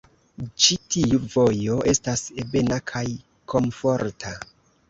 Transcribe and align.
Ĉi 0.63 0.77
tiu 0.95 1.19
vojo 1.33 1.77
estas 1.93 2.25
ebena 2.45 2.81
kaj 2.93 3.05
komforta. 3.55 4.37